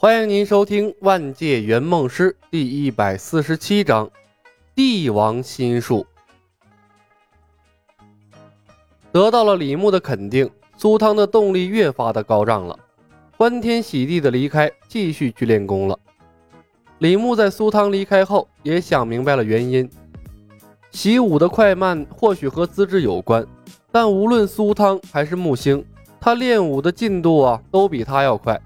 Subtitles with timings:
[0.00, 4.06] 欢迎您收听《万界圆梦师》第一百四十七章
[4.72, 6.06] 《帝王心术》。
[9.10, 12.78] 得到了李牧的肯定，苏汤的动力越发的高涨了，
[13.36, 15.98] 欢天喜地的离开，继续去练功了。
[16.98, 19.90] 李牧在苏汤离开后，也想明白了原因。
[20.92, 23.44] 习武的快慢或许和资质有关，
[23.90, 25.84] 但无论苏汤还是木星，
[26.20, 28.62] 他练武的进度啊，都比他要快。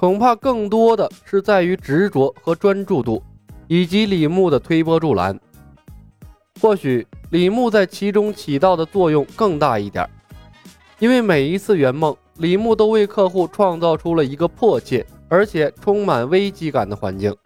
[0.00, 3.22] 恐怕更多的是在于执着和专注度，
[3.68, 5.38] 以及李牧的推波助澜。
[6.58, 10.08] 或许李牧在其中起到的作用更大一点，
[11.00, 17.36] 因为每一次圆梦，李牧都为客户创造出了一个迫切而且充满危机感的环境。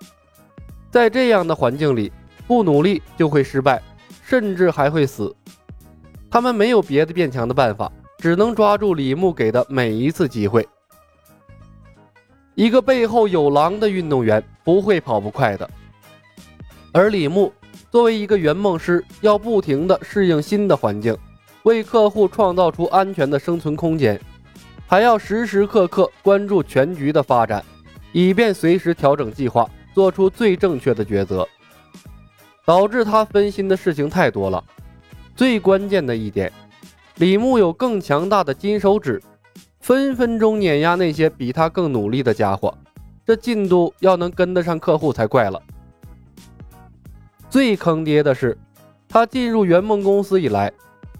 [0.93, 2.13] 在这样的环境里，
[2.47, 3.83] 不努力就会失败，
[4.23, 5.35] 甚至还会死。
[6.31, 10.65] 他们没有别的变强的办法，只能抓住李牧给的每一次机会。
[12.55, 15.69] 一个背后有狼的运动员不会跑不快的，
[16.93, 17.53] 而李牧
[17.91, 21.17] 作为一个圆梦师，要不停的适应新的环境，
[21.65, 24.21] 为客户创造出安全的生存空间，
[24.87, 27.65] 还要时时刻刻关注全局的发展，
[28.13, 31.47] 以便随时调整计划，做出最正确的抉择。
[32.67, 34.65] 导致他分心的事情太多了。
[35.37, 36.51] 最关键的一点，
[37.17, 39.21] 李牧有更强大的金手指。
[39.85, 42.73] 分分钟碾压那些比他更努力的家伙，
[43.27, 45.63] 这进度要能跟得上客户才怪了。
[47.51, 48.57] 最坑爹的是，
[49.07, 50.73] 他进入圆梦公司以来，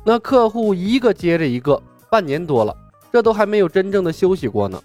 [0.03, 2.75] 那客户一个接着一个，半年多了，
[3.13, 4.83] 这都还没有真正的休息过呢。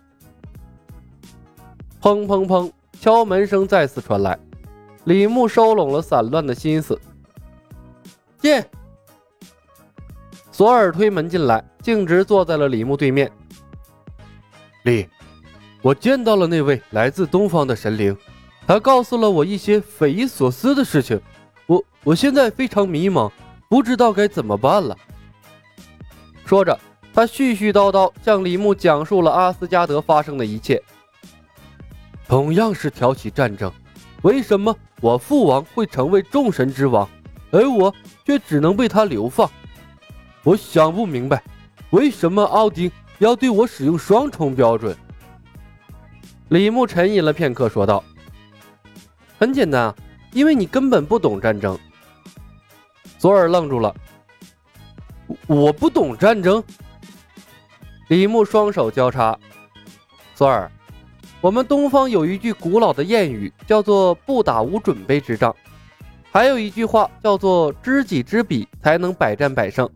[2.02, 4.38] 砰砰砰，敲门声再次传来，
[5.05, 6.99] 李牧收拢了散乱的心思，
[8.39, 8.61] 进。
[10.52, 13.31] 索尔推门进来，径直坐在了李牧对面。
[14.83, 15.08] 李，
[15.81, 18.16] 我见到了那位来自东方的神灵，
[18.66, 21.20] 他告诉了我一些匪夷所思的事情，
[21.67, 23.30] 我我现在非常迷茫，
[23.70, 24.98] 不知道该怎么办了。
[26.45, 26.80] 说着，
[27.14, 30.82] 他絮絮叨叨向李牧讲述了阿斯加德发生的一切。
[32.27, 33.71] 同样是挑起战争，
[34.21, 37.09] 为什么我父王会成为众神之王，
[37.52, 37.93] 而我
[38.26, 39.49] 却只能被他流放？
[40.43, 41.43] 我想不明白，
[41.89, 42.89] 为什么奥丁？
[43.19, 44.95] 要对我使用双重标准。
[46.47, 48.03] 李牧沉吟了片刻，说道
[49.37, 49.95] ：“很简单啊，
[50.33, 51.77] 因为你根本不懂战争。”
[53.19, 53.93] 索尔愣住了
[55.45, 56.63] ：“我不懂战争。”
[58.08, 59.37] 李牧双手交叉
[60.33, 60.71] ：“索尔，
[61.41, 65.55] 我们东方有一句古老的谚语，叫做‘不打无准备之仗’，
[66.31, 69.87] 还有一句话叫做‘知己知彼，才能百战百胜’。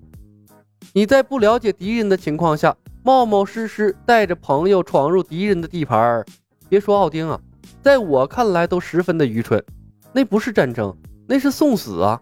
[0.94, 6.26] 你在不了解敌人的情况下。”冒冒失失带着朋友闯入敌人的地盘，
[6.70, 7.38] 别说奥丁啊，
[7.82, 9.62] 在我看来都十分的愚蠢。
[10.14, 10.96] 那不是战争，
[11.28, 12.22] 那是送死啊！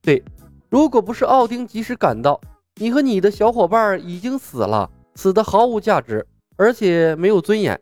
[0.00, 0.22] 对，
[0.68, 2.40] 如果不是奥丁及时赶到，
[2.76, 6.24] 你和你的小伙伴已经死了，死的毫无价值，
[6.56, 7.80] 而且没有尊严。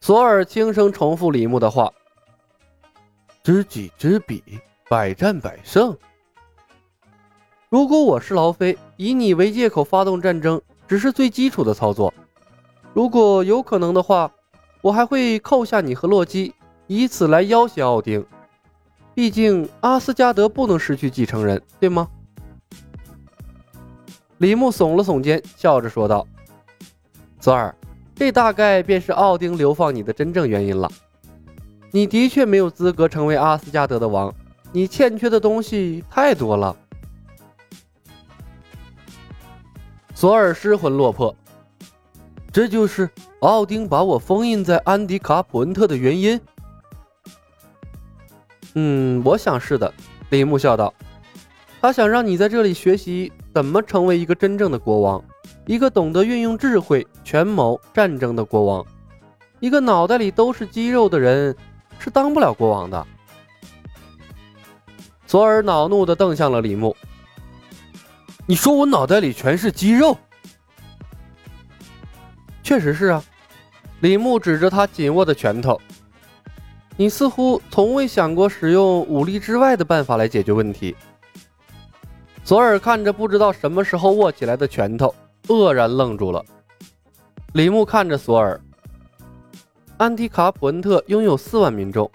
[0.00, 1.92] 索尔轻声重复李牧的话
[3.44, 4.42] ：“知己知彼，
[4.88, 5.96] 百战百胜。”
[7.68, 12.12] 如果我是劳菲，以你为借口发动战争，只是最基础的操作。
[12.94, 14.30] 如果有可能的话，
[14.80, 16.54] 我还会扣下你和洛基，
[16.86, 18.24] 以此来要挟奥丁。
[19.14, 22.08] 毕竟阿斯加德不能失去继承人，对吗？
[24.38, 26.26] 李牧耸了耸肩，笑着说道
[27.40, 27.74] ：“泽尔，
[28.14, 30.90] 这大概便是奥丁流放你的真正原因了。
[31.90, 34.34] 你的确没有资格成为阿斯加德的王，
[34.72, 36.76] 你欠缺的东西太多了。”
[40.16, 41.36] 索尔失魂落魄，
[42.50, 43.06] 这就是
[43.40, 46.40] 奥丁把我封印在安迪卡普恩特的原因。
[48.72, 49.92] 嗯，我想是的。
[50.30, 50.92] 李牧笑道
[51.82, 55.22] ：“他想让你在这里学习怎么成为一个真正的国王，
[55.66, 58.86] 一个懂得运用智慧、权谋、战争的国王。
[59.60, 61.54] 一个脑袋里都是肌肉的人
[61.98, 63.06] 是当不了国王的。”
[65.28, 66.96] 索尔恼怒地瞪向了李牧。
[68.48, 70.16] 你说我脑袋里全是肌肉？
[72.62, 73.22] 确实是啊。
[74.00, 75.80] 李牧指着他紧握的拳头。
[76.96, 80.94] 你似乎从未想过使用武力之外的办法来解决问题。
[82.44, 85.12] 索尔看着不知道什么时候握起来的拳头，
[85.48, 86.44] 愕然愣住了。
[87.54, 88.60] 李牧看着索尔。
[89.96, 92.08] 安提卡普恩特拥有四万民众，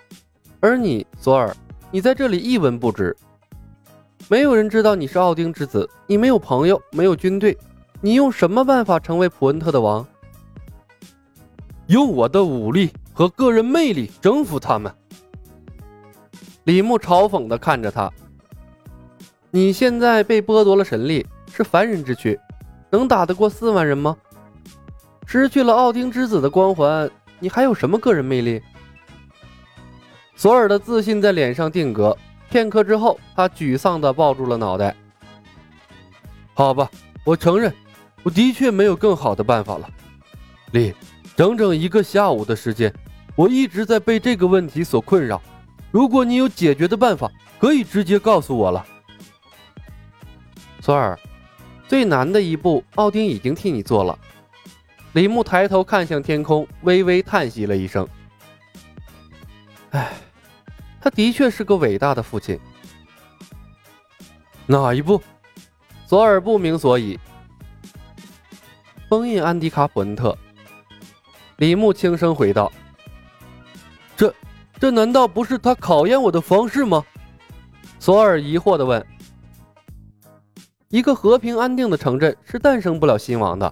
[0.61, 1.53] 而你，索尔，
[1.91, 3.15] 你在这里一文不值。
[4.27, 7.57] 没有人知道你是奥丁之子，你没有朋友，没有军队，
[7.99, 10.05] 你用什么办法成为普恩特的王？
[11.87, 14.93] 用我的武力和个人魅力征服他们。
[16.63, 18.09] 李牧嘲讽地看着他
[19.51, 22.39] ：“你现在被剥夺了神力，是凡人之躯，
[22.89, 24.15] 能打得过四万人吗？
[25.25, 27.09] 失去了奥丁之子的光环，
[27.39, 28.61] 你还有什么个人魅力？”
[30.37, 32.17] 索尔的自信在脸上定格，
[32.51, 34.93] 片刻之后，他沮丧地抱住了脑袋。
[36.53, 36.91] 好吧，
[37.23, 37.73] 我承认，
[38.23, 39.89] 我的确没有更好的办法了。
[40.73, 40.93] 李，
[41.35, 42.93] 整整一个下午的时间，
[43.37, 45.41] 我一直在被这个问题所困扰。
[45.91, 48.85] 如果你有解决的办法，可以直接告诉我了。
[50.81, 51.17] 索尔，
[51.87, 54.17] 最难的一步，奥丁已经替你做了。
[55.13, 58.07] 李牧抬头看向天空，微微叹息了一声
[59.91, 60.13] ：“唉，
[61.01, 62.57] 他的确是个伟大的父亲。”
[64.67, 65.21] 哪一步？
[66.05, 67.19] 索尔不明所以。
[69.09, 70.37] 封印安迪卡普恩特。
[71.57, 72.71] 李牧轻声回道。
[74.79, 77.05] 这难道不是他考验我的方式吗？
[77.99, 79.05] 索尔疑惑地问。
[80.87, 83.71] 一个和平安定的城镇是诞生不了新王的。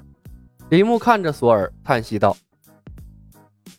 [0.69, 2.37] 李牧看着索尔，叹息道：“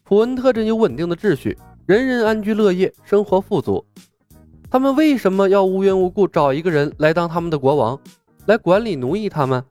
[0.02, 1.56] 普恩特镇有稳定的秩序，
[1.90, 3.84] 人人安居乐业，生活富足。
[4.70, 7.98] 他们为什么要无缘无故找一个人来当他们的国王，
[8.46, 9.64] 来管理奴役他们？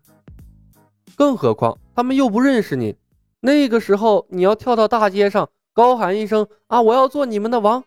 [1.16, 2.94] 更何况他们又不认识你。
[3.40, 6.82] 那个时候，你要跳到大街上。”高喊一声啊！
[6.82, 7.82] 我要做你们的王，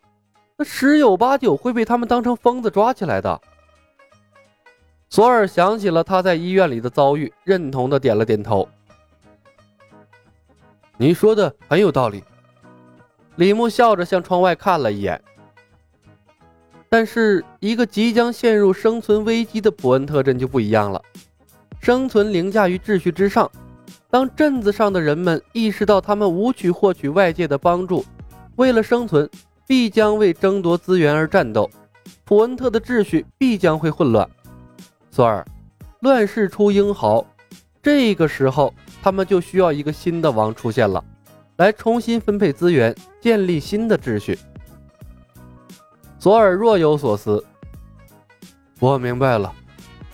[0.57, 3.39] 那十有八九会被他们当成疯子抓起来的。
[5.11, 8.67] 索尔想起了他在医院里的遭遇，认同的点了点头。
[10.97, 12.25] 你说的很有道理。
[13.37, 15.21] 李牧笑着向窗外看了一眼。
[16.89, 21.03] 但是，一个即将陷入生存危机的普恩特镇就不一样了，
[21.81, 23.51] 生存凌驾于秩序之上。
[24.11, 28.05] 当镇子上的人们意识到他们无取获取外界的帮助，
[28.57, 29.27] 为了生存，
[29.67, 31.71] 必将为争夺资源而战斗，
[32.25, 34.29] 普恩特的秩序必将会混乱。
[35.11, 35.43] 索尔，
[36.01, 37.27] 乱世出英豪，
[37.83, 41.03] 这个时候他们就需要一个新的王出现了，
[41.63, 44.37] 来重新分配资源，建立新的秩序。
[46.19, 47.45] 索尔若有所思，
[48.81, 49.55] 我明白了，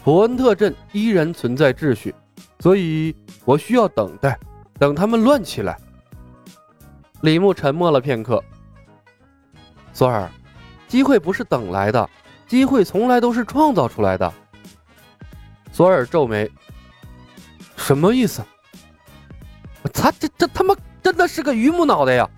[0.05, 2.15] 普恩特镇依然存在秩序。
[2.61, 3.17] 所以
[3.47, 4.39] 我需要等待，
[4.79, 5.79] 等他们乱起来。
[7.23, 8.45] 李牧沉默了片刻。
[9.95, 10.31] 索尔，
[10.87, 12.11] 机会不是等来的，
[12.47, 14.31] 机会从来都是创造出来的。
[15.73, 16.51] 索尔皱眉，
[17.75, 18.43] 什么意思？
[19.95, 20.77] 他这这他妈
[21.09, 22.29] 真的是个榆木脑袋呀！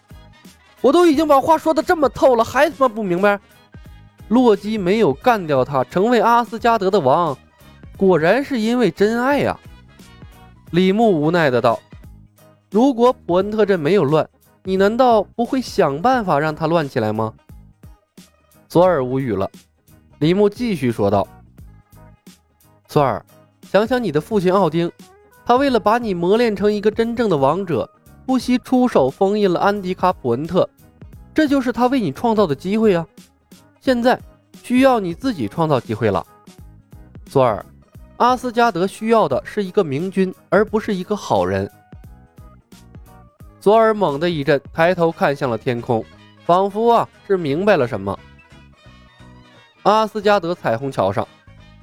[0.81, 3.41] 我都已经把话说的这么透了，还他妈不明白？
[4.29, 7.37] 洛基没有干掉他，成为阿斯加德的王，
[7.97, 9.59] 果然是因为真爱呀！
[10.71, 11.81] 李牧无奈的道
[12.71, 14.31] ：“如果普恩特镇没有乱，
[14.63, 17.35] 你难道不会想办法让他乱起来吗？”
[18.71, 19.51] 索尔无语了。
[20.21, 21.27] 李牧继续说道
[22.87, 23.27] ：“索尔，
[23.69, 24.93] 想想你的父亲奥丁，
[25.45, 27.91] 他为了把你磨练成一个真正的王者，
[28.31, 30.71] 不惜出手封印了安迪卡普恩特，
[31.35, 33.05] 这就是他为你创造的机会啊！
[33.81, 34.17] 现在
[34.63, 36.25] 需要你自己创造机会了，
[37.27, 37.67] 索尔。”
[38.19, 41.69] 阿斯加德需要的是一个明君，而不是一个好人。
[43.59, 46.05] 索尔猛地一震，抬头看向了天空，
[46.47, 48.17] 仿佛啊是明白了什么。
[49.83, 51.27] 阿斯加德彩虹桥上，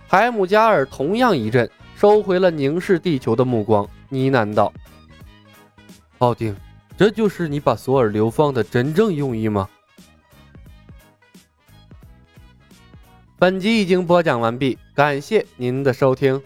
[0.08, 4.72] 海姆加尔同样一震，收回了凝视地球的目光，呢喃道
[6.20, 6.56] ：“奥丁，
[6.98, 9.70] 这就是你把索尔流放的真正用意吗？”
[13.40, 16.42] 本集已经播讲完毕，感谢您的收听。